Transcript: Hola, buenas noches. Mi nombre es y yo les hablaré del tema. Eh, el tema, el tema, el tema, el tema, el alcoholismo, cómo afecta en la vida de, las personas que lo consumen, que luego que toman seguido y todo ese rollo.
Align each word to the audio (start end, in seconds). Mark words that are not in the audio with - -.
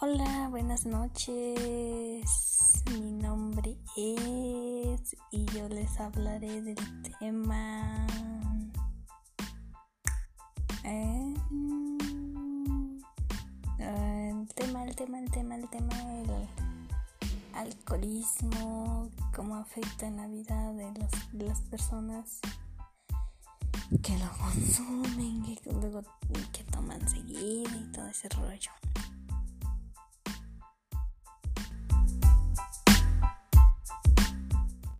Hola, 0.00 0.46
buenas 0.48 0.86
noches. 0.86 1.34
Mi 3.00 3.10
nombre 3.10 3.76
es 3.96 5.16
y 5.32 5.44
yo 5.46 5.68
les 5.68 5.98
hablaré 5.98 6.62
del 6.62 6.76
tema. 7.18 8.06
Eh, 10.84 11.34
el 13.80 14.48
tema, 14.54 14.84
el 14.84 14.94
tema, 14.94 15.18
el 15.18 15.30
tema, 15.32 15.56
el 15.56 15.68
tema, 15.68 16.12
el 16.20 16.48
alcoholismo, 17.54 19.10
cómo 19.34 19.56
afecta 19.56 20.06
en 20.06 20.18
la 20.18 20.28
vida 20.28 20.74
de, 20.74 20.92
las 21.44 21.60
personas 21.62 22.38
que 24.00 24.16
lo 24.16 24.30
consumen, 24.38 25.56
que 25.56 25.72
luego 25.72 26.02
que 26.52 26.62
toman 26.62 27.00
seguido 27.08 27.74
y 27.74 27.90
todo 27.90 28.06
ese 28.06 28.28
rollo. 28.28 28.70